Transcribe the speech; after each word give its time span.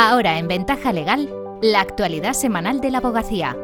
Ahora 0.00 0.38
en 0.38 0.46
Ventaja 0.46 0.92
Legal, 0.92 1.28
la 1.60 1.80
actualidad 1.80 2.32
semanal 2.32 2.80
de 2.80 2.92
la 2.92 2.98
abogacía. 2.98 3.56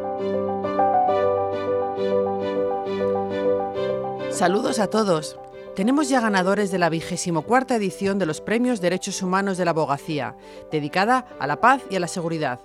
Saludos 4.33 4.81
a 4.81 4.89
todos. 4.89 5.39
Tenemos 5.77 6.09
ya 6.09 6.21
ganadores 6.21 6.73
de 6.73 6.79
la 6.79 6.89
vigésimo 6.89 7.43
cuarta 7.43 7.77
edición 7.77 8.19
de 8.19 8.27
los 8.27 8.41
Premios 8.41 8.81
Derechos 8.81 9.23
Humanos 9.23 9.59
de 9.59 9.65
la 9.65 9.71
Abogacía, 9.71 10.35
dedicada 10.73 11.25
a 11.39 11.47
la 11.47 11.61
paz 11.61 11.83
y 11.89 11.95
a 11.95 12.01
la 12.01 12.09
seguridad. 12.09 12.59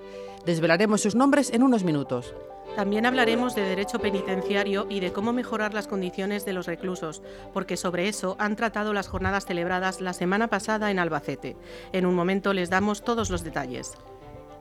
Desvelaremos 0.45 1.01
sus 1.01 1.15
nombres 1.15 1.51
en 1.53 1.63
unos 1.63 1.83
minutos. 1.83 2.33
También 2.75 3.05
hablaremos 3.05 3.55
de 3.55 3.63
derecho 3.63 3.99
penitenciario 3.99 4.85
y 4.89 4.99
de 4.99 5.11
cómo 5.11 5.33
mejorar 5.33 5.73
las 5.73 5.87
condiciones 5.87 6.45
de 6.45 6.53
los 6.53 6.65
reclusos, 6.65 7.21
porque 7.53 7.77
sobre 7.77 8.07
eso 8.07 8.35
han 8.39 8.55
tratado 8.55 8.93
las 8.93 9.07
jornadas 9.07 9.45
celebradas 9.45 10.01
la 10.01 10.13
semana 10.13 10.47
pasada 10.47 10.91
en 10.91 10.99
Albacete. 10.99 11.57
En 11.91 12.05
un 12.05 12.15
momento 12.15 12.53
les 12.53 12.69
damos 12.69 13.03
todos 13.03 13.29
los 13.29 13.43
detalles. 13.43 13.93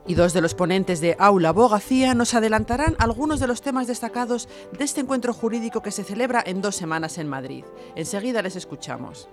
Y 0.07 0.15
dos 0.15 0.33
de 0.33 0.41
los 0.41 0.55
ponentes 0.55 1.01
de 1.01 1.15
Aula 1.19 1.49
Abogacía 1.49 2.15
nos 2.15 2.33
adelantarán 2.33 2.95
algunos 2.97 3.39
de 3.39 3.47
los 3.47 3.61
temas 3.61 3.85
destacados 3.87 4.49
de 4.77 4.83
este 4.83 5.01
encuentro 5.01 5.33
jurídico 5.33 5.81
que 5.81 5.91
se 5.91 6.03
celebra 6.03 6.43
en 6.45 6.61
dos 6.61 6.75
semanas 6.75 7.17
en 7.19 7.27
Madrid. 7.27 7.63
Enseguida 7.95 8.41
les 8.41 8.55
escuchamos. 8.55 9.29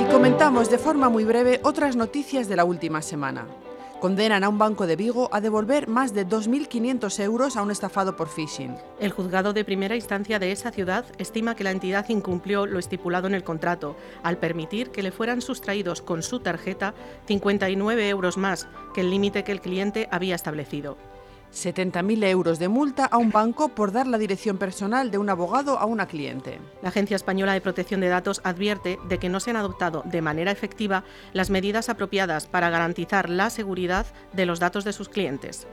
Y 0.00 0.04
comentamos 0.10 0.70
de 0.70 0.78
forma 0.78 1.08
muy 1.08 1.24
breve 1.24 1.60
otras 1.62 1.96
noticias 1.96 2.48
de 2.48 2.56
la 2.56 2.64
última 2.64 3.02
semana 3.02 3.46
condenan 4.00 4.44
a 4.44 4.48
un 4.48 4.58
banco 4.58 4.86
de 4.86 4.96
Vigo 4.96 5.28
a 5.32 5.40
devolver 5.40 5.88
más 5.88 6.14
de 6.14 6.26
2.500 6.26 7.20
euros 7.20 7.56
a 7.56 7.62
un 7.62 7.70
estafado 7.70 8.16
por 8.16 8.28
phishing. 8.28 8.76
El 9.00 9.10
juzgado 9.10 9.52
de 9.52 9.64
primera 9.64 9.96
instancia 9.96 10.38
de 10.38 10.52
esa 10.52 10.70
ciudad 10.70 11.04
estima 11.18 11.56
que 11.56 11.64
la 11.64 11.72
entidad 11.72 12.08
incumplió 12.08 12.66
lo 12.66 12.78
estipulado 12.78 13.26
en 13.26 13.34
el 13.34 13.44
contrato 13.44 13.96
al 14.22 14.38
permitir 14.38 14.90
que 14.90 15.02
le 15.02 15.10
fueran 15.10 15.42
sustraídos 15.42 16.00
con 16.00 16.22
su 16.22 16.40
tarjeta 16.40 16.94
59 17.26 18.08
euros 18.08 18.36
más 18.36 18.68
que 18.94 19.00
el 19.00 19.10
límite 19.10 19.42
que 19.42 19.52
el 19.52 19.60
cliente 19.60 20.08
había 20.10 20.36
establecido. 20.36 20.96
70.000 21.52 22.24
euros 22.24 22.58
de 22.58 22.68
multa 22.68 23.04
a 23.06 23.18
un 23.18 23.30
banco 23.30 23.68
por 23.70 23.92
dar 23.92 24.06
la 24.06 24.18
dirección 24.18 24.58
personal 24.58 25.10
de 25.10 25.18
un 25.18 25.30
abogado 25.30 25.78
a 25.78 25.86
una 25.86 26.06
cliente. 26.06 26.58
La 26.82 26.90
Agencia 26.90 27.16
Española 27.16 27.52
de 27.52 27.60
Protección 27.60 28.00
de 28.00 28.08
Datos 28.08 28.40
advierte 28.44 28.98
de 29.08 29.18
que 29.18 29.28
no 29.28 29.40
se 29.40 29.50
han 29.50 29.56
adoptado 29.56 30.02
de 30.04 30.22
manera 30.22 30.50
efectiva 30.50 31.04
las 31.32 31.50
medidas 31.50 31.88
apropiadas 31.88 32.46
para 32.46 32.70
garantizar 32.70 33.28
la 33.30 33.50
seguridad 33.50 34.06
de 34.32 34.46
los 34.46 34.60
datos 34.60 34.84
de 34.84 34.92
sus 34.92 35.08
clientes. 35.08 35.66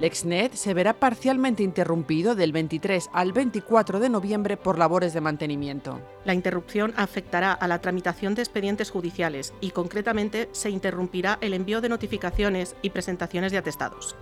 LexNet 0.00 0.54
se 0.54 0.72
verá 0.72 0.94
parcialmente 0.94 1.62
interrumpido 1.62 2.34
del 2.34 2.52
23 2.52 3.10
al 3.12 3.32
24 3.32 4.00
de 4.00 4.08
noviembre 4.08 4.56
por 4.56 4.78
labores 4.78 5.12
de 5.12 5.20
mantenimiento. 5.20 6.00
La 6.24 6.32
interrupción 6.32 6.94
afectará 6.96 7.52
a 7.52 7.68
la 7.68 7.80
tramitación 7.80 8.34
de 8.34 8.40
expedientes 8.40 8.90
judiciales 8.90 9.52
y 9.60 9.72
concretamente 9.72 10.48
se 10.52 10.70
interrumpirá 10.70 11.36
el 11.42 11.52
envío 11.52 11.82
de 11.82 11.90
notificaciones 11.90 12.76
y 12.80 12.90
presentaciones 12.90 13.52
de 13.52 13.58
atestados. 13.58 14.16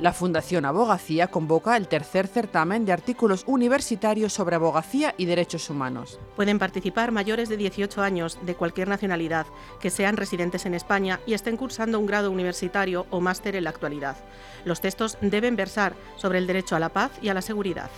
La 0.00 0.12
Fundación 0.12 0.64
Abogacía 0.64 1.26
convoca 1.26 1.76
el 1.76 1.88
tercer 1.88 2.28
certamen 2.28 2.84
de 2.84 2.92
artículos 2.92 3.42
universitarios 3.48 4.32
sobre 4.32 4.54
abogacía 4.54 5.12
y 5.18 5.24
derechos 5.24 5.70
humanos. 5.70 6.20
Pueden 6.36 6.60
participar 6.60 7.10
mayores 7.10 7.48
de 7.48 7.56
18 7.56 8.00
años 8.02 8.38
de 8.42 8.54
cualquier 8.54 8.86
nacionalidad 8.86 9.46
que 9.80 9.90
sean 9.90 10.16
residentes 10.16 10.66
en 10.66 10.74
España 10.74 11.18
y 11.26 11.34
estén 11.34 11.56
cursando 11.56 11.98
un 11.98 12.06
grado 12.06 12.30
universitario 12.30 13.06
o 13.10 13.20
máster 13.20 13.56
en 13.56 13.64
la 13.64 13.70
actualidad. 13.70 14.16
Los 14.64 14.80
textos 14.80 15.18
deben 15.20 15.56
versar 15.56 15.96
sobre 16.14 16.38
el 16.38 16.46
derecho 16.46 16.76
a 16.76 16.80
la 16.80 16.90
paz 16.90 17.10
y 17.20 17.30
a 17.30 17.34
la 17.34 17.42
seguridad. 17.42 17.90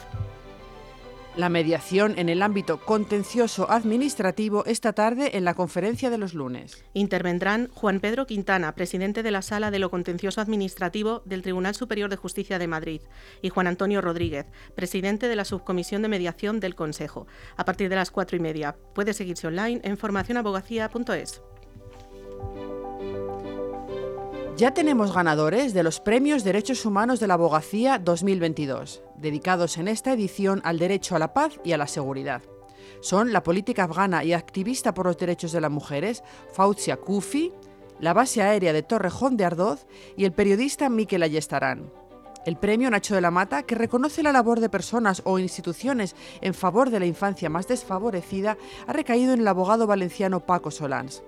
La 1.36 1.48
mediación 1.48 2.18
en 2.18 2.28
el 2.28 2.42
ámbito 2.42 2.80
contencioso 2.80 3.70
administrativo 3.70 4.64
esta 4.66 4.92
tarde 4.92 5.36
en 5.36 5.44
la 5.44 5.54
conferencia 5.54 6.10
de 6.10 6.18
los 6.18 6.34
lunes. 6.34 6.84
Intervendrán 6.92 7.68
Juan 7.72 8.00
Pedro 8.00 8.26
Quintana, 8.26 8.74
presidente 8.74 9.22
de 9.22 9.30
la 9.30 9.40
Sala 9.40 9.70
de 9.70 9.78
lo 9.78 9.90
Contencioso 9.90 10.40
Administrativo 10.40 11.22
del 11.24 11.42
Tribunal 11.42 11.76
Superior 11.76 12.10
de 12.10 12.16
Justicia 12.16 12.58
de 12.58 12.66
Madrid, 12.66 13.00
y 13.42 13.48
Juan 13.48 13.68
Antonio 13.68 14.00
Rodríguez, 14.00 14.46
presidente 14.74 15.28
de 15.28 15.36
la 15.36 15.44
Subcomisión 15.44 16.02
de 16.02 16.08
Mediación 16.08 16.58
del 16.58 16.74
Consejo, 16.74 17.28
a 17.56 17.64
partir 17.64 17.88
de 17.88 17.96
las 17.96 18.10
cuatro 18.10 18.36
y 18.36 18.40
media. 18.40 18.76
Puede 18.92 19.14
seguirse 19.14 19.46
online 19.46 19.80
en 19.84 19.96
formacionabogacía.es. 19.96 21.42
Ya 24.56 24.74
tenemos 24.74 25.14
ganadores 25.14 25.72
de 25.72 25.82
los 25.82 26.00
Premios 26.00 26.44
Derechos 26.44 26.84
Humanos 26.84 27.18
de 27.18 27.26
la 27.26 27.34
Abogacía 27.34 27.98
2022, 27.98 29.02
dedicados 29.16 29.78
en 29.78 29.88
esta 29.88 30.12
edición 30.12 30.60
al 30.64 30.78
derecho 30.78 31.16
a 31.16 31.18
la 31.18 31.32
paz 31.32 31.58
y 31.64 31.72
a 31.72 31.78
la 31.78 31.86
seguridad. 31.86 32.42
Son 33.00 33.32
la 33.32 33.42
política 33.42 33.84
afgana 33.84 34.22
y 34.22 34.34
activista 34.34 34.92
por 34.92 35.06
los 35.06 35.16
derechos 35.16 35.52
de 35.52 35.62
las 35.62 35.70
mujeres, 35.70 36.22
Fauzia 36.52 36.98
Kufi, 36.98 37.52
la 38.00 38.12
base 38.12 38.42
aérea 38.42 38.74
de 38.74 38.82
Torrejón 38.82 39.38
de 39.38 39.46
Ardoz 39.46 39.86
y 40.16 40.26
el 40.26 40.32
periodista 40.32 40.90
Miquel 40.90 41.22
Ayestarán. 41.22 41.90
El 42.44 42.56
premio 42.56 42.90
Nacho 42.90 43.14
de 43.14 43.20
la 43.22 43.30
Mata, 43.30 43.62
que 43.62 43.74
reconoce 43.74 44.22
la 44.22 44.32
labor 44.32 44.60
de 44.60 44.68
personas 44.68 45.22
o 45.24 45.38
instituciones 45.38 46.14
en 46.42 46.52
favor 46.52 46.90
de 46.90 47.00
la 47.00 47.06
infancia 47.06 47.48
más 47.48 47.66
desfavorecida, 47.68 48.58
ha 48.86 48.92
recaído 48.92 49.32
en 49.32 49.40
el 49.40 49.48
abogado 49.48 49.86
valenciano 49.86 50.40
Paco 50.40 50.70
Solans 50.70 51.22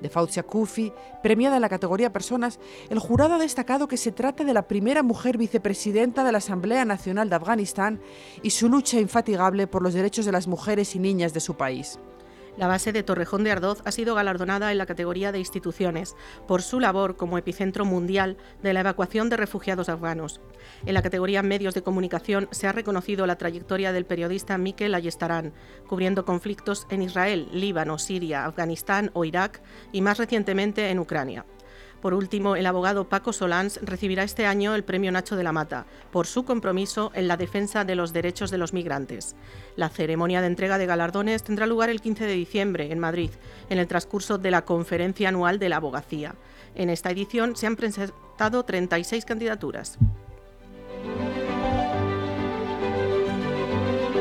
de 0.00 0.08
Fauzia 0.08 0.42
Kufi, 0.42 0.92
premiada 1.22 1.56
en 1.56 1.62
la 1.62 1.68
categoría 1.68 2.12
Personas, 2.12 2.60
el 2.90 2.98
jurado 2.98 3.34
ha 3.34 3.38
destacado 3.38 3.88
que 3.88 3.96
se 3.96 4.12
trata 4.12 4.44
de 4.44 4.54
la 4.54 4.68
primera 4.68 5.02
mujer 5.02 5.38
vicepresidenta 5.38 6.24
de 6.24 6.32
la 6.32 6.38
Asamblea 6.38 6.84
Nacional 6.84 7.30
de 7.30 7.36
Afganistán 7.36 8.00
y 8.42 8.50
su 8.50 8.68
lucha 8.68 9.00
infatigable 9.00 9.66
por 9.66 9.82
los 9.82 9.94
derechos 9.94 10.24
de 10.24 10.32
las 10.32 10.46
mujeres 10.46 10.94
y 10.94 10.98
niñas 10.98 11.34
de 11.34 11.40
su 11.40 11.56
país. 11.56 11.98
La 12.56 12.68
base 12.68 12.92
de 12.92 13.02
Torrejón 13.02 13.42
de 13.42 13.50
Ardoz 13.50 13.82
ha 13.84 13.90
sido 13.90 14.14
galardonada 14.14 14.70
en 14.70 14.78
la 14.78 14.86
categoría 14.86 15.32
de 15.32 15.40
instituciones 15.40 16.14
por 16.46 16.62
su 16.62 16.78
labor 16.78 17.16
como 17.16 17.36
epicentro 17.36 17.84
mundial 17.84 18.36
de 18.62 18.72
la 18.72 18.80
evacuación 18.80 19.28
de 19.28 19.36
refugiados 19.36 19.88
afganos. 19.88 20.40
En 20.86 20.94
la 20.94 21.02
categoría 21.02 21.42
medios 21.42 21.74
de 21.74 21.82
comunicación 21.82 22.48
se 22.52 22.68
ha 22.68 22.72
reconocido 22.72 23.26
la 23.26 23.38
trayectoria 23.38 23.92
del 23.92 24.06
periodista 24.06 24.56
Mikel 24.56 24.94
Ayestarán, 24.94 25.52
cubriendo 25.88 26.24
conflictos 26.24 26.86
en 26.90 27.02
Israel, 27.02 27.48
Líbano, 27.52 27.98
Siria, 27.98 28.44
Afganistán 28.44 29.10
o 29.14 29.24
Irak 29.24 29.60
y 29.90 30.00
más 30.00 30.18
recientemente 30.18 30.90
en 30.90 31.00
Ucrania. 31.00 31.44
Por 32.04 32.12
último, 32.12 32.54
el 32.54 32.66
abogado 32.66 33.08
Paco 33.08 33.32
Solans 33.32 33.80
recibirá 33.82 34.24
este 34.24 34.44
año 34.44 34.74
el 34.74 34.84
Premio 34.84 35.10
Nacho 35.10 35.36
de 35.36 35.42
la 35.42 35.52
Mata 35.52 35.86
por 36.12 36.26
su 36.26 36.44
compromiso 36.44 37.10
en 37.14 37.28
la 37.28 37.38
defensa 37.38 37.86
de 37.86 37.94
los 37.94 38.12
derechos 38.12 38.50
de 38.50 38.58
los 38.58 38.74
migrantes. 38.74 39.36
La 39.74 39.88
ceremonia 39.88 40.42
de 40.42 40.48
entrega 40.48 40.76
de 40.76 40.84
galardones 40.84 41.42
tendrá 41.42 41.66
lugar 41.66 41.88
el 41.88 42.02
15 42.02 42.26
de 42.26 42.34
diciembre 42.34 42.92
en 42.92 42.98
Madrid, 42.98 43.30
en 43.70 43.78
el 43.78 43.88
transcurso 43.88 44.36
de 44.36 44.50
la 44.50 44.66
Conferencia 44.66 45.30
Anual 45.30 45.58
de 45.58 45.70
la 45.70 45.76
Abogacía. 45.76 46.34
En 46.74 46.90
esta 46.90 47.10
edición 47.10 47.56
se 47.56 47.68
han 47.68 47.76
presentado 47.76 48.66
36 48.66 49.24
candidaturas. 49.24 49.96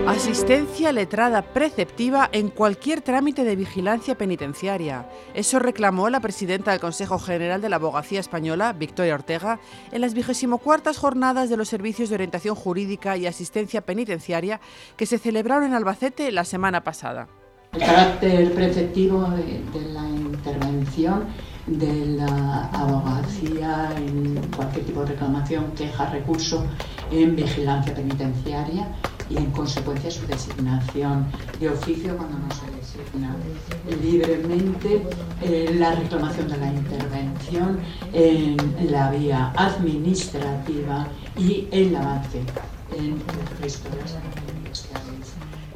Asistencia 0.07 0.91
letrada 0.91 1.41
preceptiva 1.41 2.29
en 2.33 2.49
cualquier 2.49 2.99
trámite 2.99 3.45
de 3.45 3.55
vigilancia 3.55 4.17
penitenciaria. 4.17 5.07
Eso 5.33 5.59
reclamó 5.59 6.09
la 6.09 6.19
presidenta 6.19 6.71
del 6.71 6.81
Consejo 6.81 7.17
General 7.19 7.61
de 7.61 7.69
la 7.69 7.77
Abogacía 7.77 8.19
Española, 8.19 8.73
Victoria 8.73 9.15
Ortega, 9.15 9.61
en 9.93 10.01
las 10.01 10.13
24 10.13 10.93
jornadas 10.93 11.49
de 11.49 11.55
los 11.55 11.69
servicios 11.69 12.09
de 12.09 12.15
orientación 12.15 12.53
jurídica 12.53 13.15
y 13.15 13.27
asistencia 13.27 13.79
penitenciaria 13.79 14.59
que 14.97 15.05
se 15.05 15.17
celebraron 15.17 15.63
en 15.63 15.73
Albacete 15.73 16.33
la 16.33 16.43
semana 16.43 16.83
pasada. 16.83 17.29
El 17.71 17.79
carácter 17.79 18.53
preceptivo 18.53 19.23
de, 19.29 19.63
de 19.71 19.93
la 19.93 20.03
intervención 20.09 21.27
de 21.65 22.17
la 22.17 22.65
abogacía 22.73 23.89
en 23.95 24.35
cualquier 24.53 24.85
tipo 24.85 24.99
de 24.99 25.13
reclamación, 25.13 25.71
queja, 25.71 26.09
recurso 26.09 26.65
en 27.09 27.37
vigilancia 27.37 27.95
penitenciaria 27.95 28.89
y 29.29 29.37
en 29.37 29.51
consecuencia 29.51 30.11
su 30.11 30.25
designación 30.27 31.27
de 31.59 31.69
oficio 31.69 32.15
cuando 32.17 32.37
no 32.37 32.49
se 32.53 32.65
designa 32.77 33.35
libremente 34.01 35.01
eh, 35.41 35.75
la 35.77 35.95
reclamación 35.95 36.47
de 36.47 36.57
la 36.57 36.73
intervención 36.73 37.79
en 38.13 38.57
la 38.91 39.11
vía 39.11 39.53
administrativa 39.55 41.07
y 41.37 41.67
el 41.71 41.95
avance 41.95 42.41
en 42.95 43.13
el 43.13 43.61
resto 43.61 43.89
de 43.89 43.97
las 43.97 44.13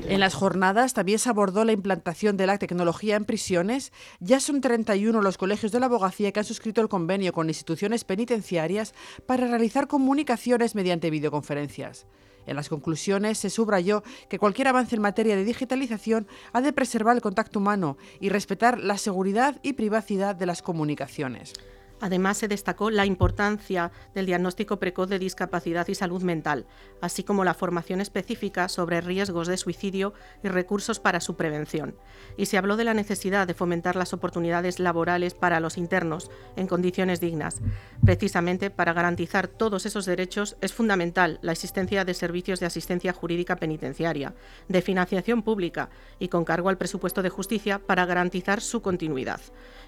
en 0.09 0.21
las 0.21 0.35
jornadas 0.35 0.93
también 0.93 1.19
se 1.19 1.29
abordó 1.29 1.65
la 1.65 1.73
implantación 1.73 2.37
de 2.37 2.47
la 2.47 2.57
tecnología 2.57 3.17
en 3.17 3.25
prisiones. 3.25 3.91
Ya 4.21 4.39
son 4.39 4.61
31 4.61 5.21
los 5.21 5.37
colegios 5.37 5.73
de 5.73 5.81
la 5.81 5.87
abogacía 5.87 6.31
que 6.31 6.39
han 6.39 6.45
suscrito 6.45 6.79
el 6.81 6.87
convenio 6.87 7.33
con 7.33 7.49
instituciones 7.49 8.05
penitenciarias 8.05 8.93
para 9.25 9.47
realizar 9.47 9.87
comunicaciones 9.87 10.75
mediante 10.75 11.09
videoconferencias. 11.09 12.05
En 12.47 12.55
las 12.55 12.69
conclusiones 12.69 13.37
se 13.37 13.49
subrayó 13.49 14.03
que 14.29 14.39
cualquier 14.39 14.69
avance 14.69 14.95
en 14.95 15.01
materia 15.01 15.35
de 15.35 15.45
digitalización 15.45 16.27
ha 16.53 16.61
de 16.61 16.73
preservar 16.73 17.15
el 17.15 17.21
contacto 17.21 17.59
humano 17.59 17.97
y 18.19 18.29
respetar 18.29 18.79
la 18.79 18.97
seguridad 18.97 19.59
y 19.61 19.73
privacidad 19.73 20.35
de 20.35 20.45
las 20.47 20.61
comunicaciones. 20.61 21.53
Además, 21.99 22.37
se 22.37 22.47
destacó 22.47 22.91
la 22.91 23.05
importancia 23.05 23.91
del 24.13 24.27
diagnóstico 24.27 24.77
precoz 24.77 25.09
de 25.09 25.19
discapacidad 25.19 25.87
y 25.87 25.95
salud 25.95 26.21
mental, 26.21 26.65
así 27.01 27.23
como 27.23 27.43
la 27.43 27.53
formación 27.53 28.01
específica 28.01 28.69
sobre 28.69 29.01
riesgos 29.01 29.47
de 29.47 29.57
suicidio 29.57 30.13
y 30.43 30.47
recursos 30.47 30.99
para 30.99 31.19
su 31.19 31.35
prevención. 31.35 31.95
Y 32.37 32.45
se 32.45 32.57
habló 32.57 32.77
de 32.77 32.83
la 32.83 32.93
necesidad 32.93 33.47
de 33.47 33.53
fomentar 33.53 33.95
las 33.95 34.13
oportunidades 34.13 34.79
laborales 34.79 35.33
para 35.33 35.59
los 35.59 35.77
internos 35.77 36.29
en 36.55 36.67
condiciones 36.67 37.19
dignas. 37.19 37.61
Precisamente 38.05 38.69
para 38.69 38.93
garantizar 38.93 39.47
todos 39.47 39.85
esos 39.85 40.05
derechos 40.05 40.55
es 40.61 40.73
fundamental 40.73 41.39
la 41.41 41.51
existencia 41.51 42.05
de 42.05 42.13
servicios 42.13 42.59
de 42.59 42.67
asistencia 42.67 43.13
jurídica 43.13 43.55
penitenciaria, 43.55 44.35
de 44.67 44.81
financiación 44.81 45.41
pública 45.41 45.89
y 46.19 46.27
con 46.27 46.45
cargo 46.45 46.69
al 46.69 46.77
presupuesto 46.77 47.23
de 47.23 47.29
justicia 47.29 47.79
para 47.79 48.05
garantizar 48.05 48.61
su 48.61 48.81
continuidad. 48.81 49.41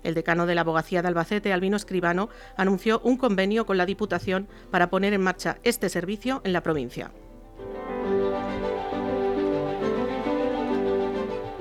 El 0.04 0.14
decano 0.14 0.46
de 0.46 0.56
la 0.56 0.62
Abogacía 0.62 1.02
de 1.02 1.10
Albacete, 1.10 1.52
Albino 1.52 1.76
Escribano, 1.76 1.99
anunció 2.58 3.00
un 3.04 3.18
convenio 3.18 3.66
con 3.66 3.78
la 3.78 3.86
Diputación 3.86 4.48
para 4.72 4.90
poner 4.90 5.14
en 5.14 5.22
marcha 5.22 5.58
este 5.64 5.90
servicio 5.90 6.42
en 6.44 6.54
la 6.54 6.64
provincia. 6.64 7.12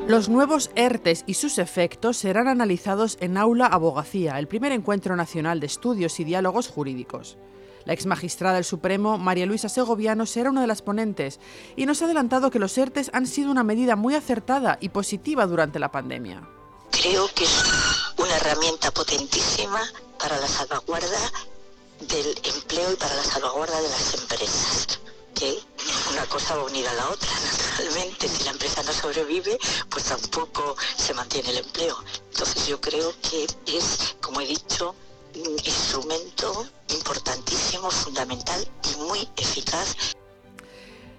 Los 0.09 0.31
nuevos 0.31 0.71
ERTES 0.75 1.25
y 1.27 1.35
sus 1.35 1.59
efectos 1.59 2.17
serán 2.17 2.49
analizados 2.49 3.19
en 3.21 3.37
Aula 3.37 3.67
Abogacía, 3.67 4.39
el 4.39 4.49
primer 4.49 4.73
encuentro 4.73 5.17
nacional 5.17 5.61
de 5.61 5.67
estudios 5.67 6.19
y 6.19 6.25
diálogos 6.25 6.69
jurídicos. 6.69 7.37
La 7.85 7.93
ex 7.93 8.07
magistrada 8.07 8.55
del 8.55 8.65
Supremo, 8.65 9.19
María 9.19 9.45
Luisa 9.45 9.69
Segoviano, 9.69 10.25
será 10.25 10.49
una 10.49 10.63
de 10.63 10.67
las 10.67 10.81
ponentes 10.81 11.41
y 11.77 11.85
nos 11.85 12.01
ha 12.01 12.07
adelantado 12.07 12.51
que 12.51 12.59
los 12.59 12.77
ERTES 12.79 13.11
han 13.13 13.27
sido 13.27 13.51
una 13.51 13.65
medida 13.65 13.97
muy 13.97 14.15
acertada 14.15 14.79
y 14.81 14.89
positiva 14.89 15.47
durante 15.47 15.79
la 15.79 15.91
pandemia. 15.91 16.43
Creo 16.91 17.29
que 17.35 17.45
es 17.45 17.65
una 18.17 18.35
herramienta 18.37 18.91
potentísima 18.91 19.81
para 20.19 20.39
la 20.39 20.49
salvaguarda 20.49 21.33
del 22.01 22.39
empleo 22.45 22.93
y 22.93 22.97
para 22.97 23.15
la 23.15 23.25
salvaguarda 23.25 23.81
de 23.81 23.89
las 23.89 24.15
empresas. 24.15 25.01
Que 25.35 25.59
una 26.13 26.27
cosa 26.27 26.57
va 26.57 26.63
a 26.63 26.65
unir 26.65 26.87
a 26.89 26.95
la 26.95 27.09
otra, 27.09 27.29
naturalmente. 27.31 28.29
Si 28.29 28.45
la 28.45 28.51
empresa 28.51 28.83
no 28.83 28.93
sobrevive, 28.93 29.59
pues 29.89 30.05
tampoco 30.05 30.77
se 30.97 31.15
mantiene 31.15 31.51
el 31.51 31.59
empleo. 31.59 31.97
Entonces 32.33 32.67
yo 32.67 32.81
creo 32.81 33.13
que 33.31 33.47
es, 33.67 34.17
como 34.21 34.41
he 34.41 34.47
dicho, 34.47 34.95
un 35.37 35.53
instrumento 35.65 36.67
importantísimo, 36.89 37.91
fundamental 37.91 38.69
y 38.93 38.97
muy 39.01 39.29
eficaz 39.37 39.95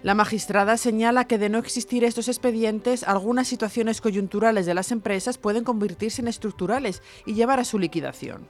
la 0.01 0.15
magistrada 0.15 0.77
señala 0.77 1.25
que 1.25 1.37
de 1.37 1.49
no 1.49 1.57
existir 1.57 2.05
estos 2.05 2.29
expedientes, 2.29 3.03
algunas 3.03 3.49
situaciones 3.49 3.99
coyunturales 3.99 4.65
de 4.65 4.73
las 4.73 4.93
empresas 4.93 5.37
pueden 5.37 5.65
convertirse 5.65 6.21
en 6.21 6.29
estructurales 6.29 7.01
y 7.25 7.33
llevar 7.33 7.59
a 7.59 7.65
su 7.65 7.77
liquidación. 7.77 8.47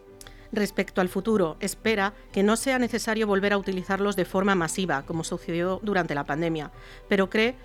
Respecto 0.51 1.01
al 1.01 1.09
futuro, 1.09 1.57
espera 1.59 2.13
que 2.31 2.43
no 2.43 2.55
sea 2.55 2.79
necesario 2.79 3.27
volver 3.27 3.53
a 3.53 3.57
utilizarlos 3.57 4.15
de 4.15 4.25
forma 4.25 4.55
masiva, 4.55 5.03
como 5.05 5.23
sucedió 5.23 5.79
durante 5.83 6.15
la 6.15 6.23
pandemia, 6.23 6.71
pero 7.07 7.29
cree 7.29 7.55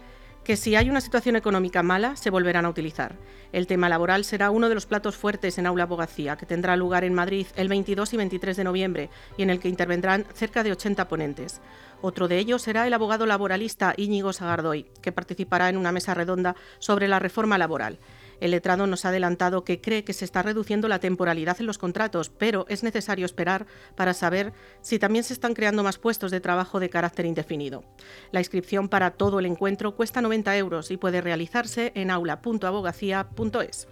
que 0.44 0.56
si 0.56 0.76
hay 0.76 0.90
una 0.90 1.00
situación 1.00 1.36
económica 1.36 1.82
mala, 1.82 2.16
se 2.16 2.28
volverán 2.28 2.66
a 2.66 2.69
utilizar. 2.69 3.16
El 3.50 3.66
tema 3.66 3.88
laboral 3.88 4.25
será 4.25 4.50
uno 4.50 4.69
de 4.69 4.75
los 4.75 4.84
platos 4.84 5.16
fuertes 5.16 5.56
en 5.56 5.66
Aula 5.66 5.84
Abogacía, 5.84 6.36
que 6.36 6.44
tendrá 6.44 6.76
lugar 6.76 7.02
en 7.04 7.14
Madrid 7.14 7.46
el 7.56 7.69
22 7.69 8.12
y 8.12 8.16
23 8.19 8.56
de 8.58 8.64
noviembre 8.64 9.10
y 9.38 9.42
en 9.42 9.48
el 9.48 9.58
que 9.58 9.70
intervendrán 9.70 10.26
cerca 10.34 10.62
de 10.62 10.72
80 10.72 11.08
ponentes. 11.08 11.62
Otro 12.02 12.28
de 12.28 12.38
ellos 12.38 12.60
será 12.60 12.86
el 12.86 12.92
abogado 12.92 13.25
laboralista 13.25 13.94
Íñigo 13.96 14.34
Sagardoy, 14.34 14.84
que 15.00 15.12
participará 15.12 15.70
en 15.70 15.78
una 15.78 15.92
mesa 15.92 16.12
redonda 16.12 16.54
sobre 16.78 17.08
la 17.08 17.19
reforma 17.19 17.56
laboral. 17.56 17.98
El 18.44 18.50
letrado 18.50 18.87
nos 18.87 19.06
ha 19.06 19.08
adelantado 19.08 19.64
que 19.64 19.81
cree 19.81 20.05
que 20.05 20.12
se 20.12 20.26
está 20.26 20.43
reduciendo 20.43 20.87
la 20.87 20.99
temporalidad 20.99 21.56
en 21.61 21.67
los 21.67 21.79
contratos, 21.79 22.29
pero 22.29 22.67
es 22.69 22.82
necesario 22.82 23.25
esperar 23.25 23.64
para 23.96 24.12
saber 24.12 24.52
si 24.82 24.99
también 24.99 25.25
se 25.25 25.32
están 25.32 25.55
creando 25.55 25.82
más 25.82 25.96
puestos 25.96 26.31
de 26.31 26.43
trabajo 26.43 26.79
de 26.79 26.91
carácter 26.91 27.25
indefinido. 27.25 27.85
La 28.32 28.41
inscripción 28.41 28.91
para 28.91 29.12
todo 29.12 29.38
el 29.38 29.46
encuentro 29.46 29.96
cuesta 29.96 30.20
90 30.20 30.58
euros 30.58 30.91
y 30.91 30.99
puede 30.99 31.23
realizarse 31.23 31.93
en 31.94 32.11
aula.abogacía.es. 32.11 33.88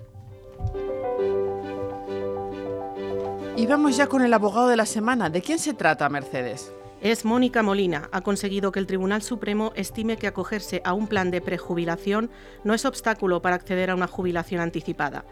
Y 3.56 3.64
vamos 3.64 3.96
ya 3.96 4.06
con 4.06 4.20
el 4.20 4.34
abogado 4.34 4.68
de 4.68 4.76
la 4.76 4.84
semana. 4.84 5.30
¿De 5.30 5.40
quién 5.40 5.58
se 5.58 5.72
trata, 5.72 6.10
Mercedes? 6.10 6.74
Es 7.02 7.24
Mónica 7.24 7.64
Molina. 7.64 8.08
Ha 8.12 8.20
conseguido 8.20 8.70
que 8.70 8.78
el 8.78 8.86
Tribunal 8.86 9.22
Supremo 9.22 9.72
estime 9.74 10.16
que 10.16 10.28
acogerse 10.28 10.80
a 10.84 10.92
un 10.92 11.08
plan 11.08 11.32
de 11.32 11.40
prejubilación 11.40 12.30
no 12.62 12.74
es 12.74 12.84
obstáculo 12.84 13.42
para 13.42 13.56
acceder 13.56 13.90
a 13.90 13.96
una 13.96 14.06
jubilación 14.06 14.60
anticipada. 14.60 15.24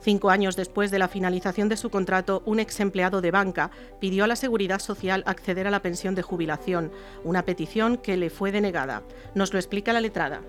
Cinco 0.00 0.28
años 0.28 0.54
después 0.54 0.90
de 0.90 0.98
la 0.98 1.08
finalización 1.08 1.70
de 1.70 1.78
su 1.78 1.88
contrato, 1.88 2.42
un 2.44 2.60
ex 2.60 2.78
empleado 2.80 3.22
de 3.22 3.30
banca 3.30 3.70
pidió 4.00 4.24
a 4.24 4.26
la 4.26 4.36
Seguridad 4.36 4.80
Social 4.80 5.24
acceder 5.26 5.66
a 5.66 5.70
la 5.70 5.80
pensión 5.80 6.14
de 6.14 6.20
jubilación, 6.20 6.92
una 7.22 7.42
petición 7.42 7.96
que 7.96 8.18
le 8.18 8.28
fue 8.28 8.52
denegada. 8.52 9.02
Nos 9.34 9.54
lo 9.54 9.58
explica 9.58 9.94
la 9.94 10.02
letrada. 10.02 10.42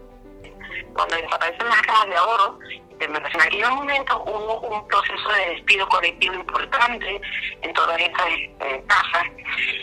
Cuando 0.93 1.15
desaparecen 1.15 1.69
las 1.69 1.81
cajas 1.83 2.09
de 2.09 2.15
ahorro, 2.15 2.59
en 2.99 3.15
aquel 3.15 3.71
momento 3.71 4.23
hubo 4.23 4.59
un 4.59 4.87
proceso 4.87 5.29
de 5.29 5.55
despido 5.55 5.87
colectivo 5.87 6.33
importante 6.33 7.21
en 7.61 7.73
todas 7.73 7.99
estas 7.99 8.27
eh, 8.27 8.83
casas, 8.87 9.23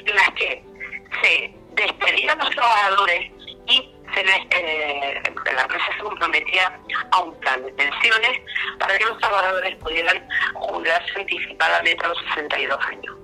en 0.04 0.16
las 0.16 0.30
que 0.30 0.71
se 1.20 1.54
despedían 1.74 2.38
los 2.38 2.50
trabajadores 2.50 3.30
y 3.66 3.94
se 4.14 4.24
les, 4.24 4.38
eh, 4.50 5.22
la 5.54 5.62
empresa 5.62 5.84
se 5.96 6.02
comprometía 6.02 6.78
a 7.12 7.20
un 7.20 7.38
plan 7.40 7.64
de 7.64 7.72
pensiones 7.72 8.40
para 8.78 8.98
que 8.98 9.04
los 9.04 9.18
trabajadores 9.18 9.76
pudieran 9.76 10.28
jubilarse 10.54 11.20
anticipadamente 11.20 12.04
a 12.04 12.08
los 12.08 12.18
62 12.34 12.78
años. 12.86 13.16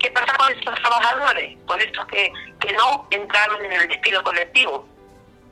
¿Qué 0.00 0.10
pasa 0.10 0.32
con 0.36 0.52
estos 0.52 0.74
trabajadores? 0.80 1.56
Con 1.66 1.80
estos 1.80 2.06
que, 2.06 2.32
que 2.60 2.72
no 2.72 3.06
entraron 3.10 3.64
en 3.64 3.72
el 3.72 3.88
despido 3.88 4.22
colectivo. 4.22 4.88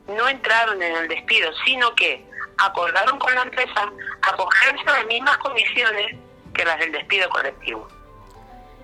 No 0.07 0.27
entraron 0.27 0.81
en 0.81 0.95
el 0.95 1.07
despido, 1.07 1.51
sino 1.65 1.93
que 1.95 2.23
acordaron 2.57 3.19
con 3.19 3.33
la 3.35 3.43
empresa 3.43 3.91
acogerse 4.21 4.83
a 4.87 4.93
las 4.93 5.05
mismas 5.05 5.37
condiciones 5.37 6.15
que 6.53 6.65
las 6.65 6.79
del 6.79 6.91
despido 6.91 7.29
colectivo. 7.29 7.87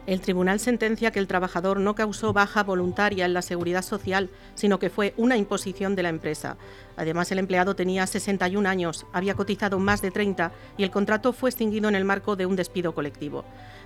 El 0.06 0.20
tribunal 0.20 0.60
sentencia 0.60 1.12
que 1.12 1.20
el 1.20 1.28
trabajador 1.28 1.80
no 1.80 1.96
causó 1.96 2.34
baja 2.34 2.62
voluntaria 2.64 3.24
en 3.24 3.34
la 3.34 3.42
seguridad 3.42 3.82
social, 3.82 4.30
sino 4.54 4.78
que 4.78 4.90
fue 4.90 5.14
una 5.16 5.38
imposición 5.38 5.96
de 5.96 6.04
la 6.04 6.10
empresa. 6.10 6.58
Además, 6.98 7.32
el 7.32 7.40
empleado 7.40 7.74
tenía 7.74 8.06
61 8.06 8.68
años, 8.68 9.06
había 9.14 9.36
cotizado 9.36 9.80
más 9.80 10.02
de 10.02 10.12
30 10.12 10.52
y 10.78 10.84
el 10.84 10.92
contrato 10.92 11.32
fue 11.32 11.50
extinguido 11.50 11.88
en 11.88 11.96
el 11.96 12.04
marco 12.04 12.36
de 12.36 12.46
un 12.46 12.58
despido 12.58 12.94
colectivo. 12.94 13.46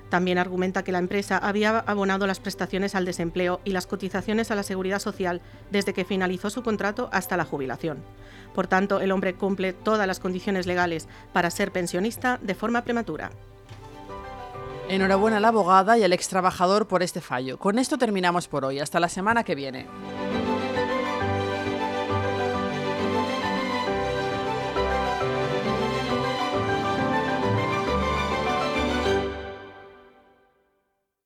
También 0.09 0.39
argumenta 0.39 0.83
que 0.83 0.91
la 0.91 0.97
empresa 0.97 1.37
había 1.37 1.79
abonado 1.79 2.25
las 2.25 2.39
prestaciones 2.39 2.95
al 2.95 3.05
desempleo 3.05 3.61
y 3.63 3.71
las 3.71 3.85
cotizaciones 3.85 4.49
a 4.49 4.55
la 4.55 4.63
seguridad 4.63 5.00
social 5.00 5.41
desde 5.69 5.93
que 5.93 6.05
finalizó 6.05 6.50
su 6.50 6.63
contrato 6.63 7.09
hasta 7.12 7.38
la 7.38 7.45
jubilación. 7.45 8.00
Por 8.55 8.65
tanto, 8.65 9.01
el 9.01 9.12
hombre 9.12 9.36
cumple 9.36 9.71
todas 9.74 10.07
las 10.07 10.19
condiciones 10.19 10.65
legales 10.65 11.07
para 11.31 11.51
ser 11.51 11.71
pensionista 11.71 12.39
de 12.41 12.55
forma 12.55 12.83
prematura. 12.83 13.29
Enhorabuena 14.89 15.38
a 15.38 15.39
la 15.41 15.50
abogada 15.50 15.98
y 15.98 16.03
al 16.03 16.13
ex 16.13 16.29
trabajador 16.29 16.88
por 16.88 17.03
este 17.03 17.20
fallo. 17.20 17.60
Con 17.60 17.77
esto 17.77 17.98
terminamos 17.98 18.48
por 18.48 18.63
hoy. 18.63 18.79
Hasta 18.79 19.00
la 19.01 19.10
semana 19.10 19.44
que 19.44 19.53
viene. 19.53 19.86